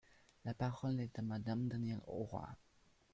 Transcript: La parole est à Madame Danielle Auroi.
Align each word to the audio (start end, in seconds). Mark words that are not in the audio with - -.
La 0.45 0.55
parole 0.55 0.99
est 0.99 1.19
à 1.19 1.21
Madame 1.21 1.67
Danielle 1.67 2.01
Auroi. 2.07 2.49